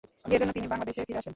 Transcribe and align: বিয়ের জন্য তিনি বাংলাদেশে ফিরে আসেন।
বিয়ের 0.27 0.41
জন্য 0.41 0.51
তিনি 0.57 0.67
বাংলাদেশে 0.73 1.01
ফিরে 1.07 1.19
আসেন। 1.21 1.29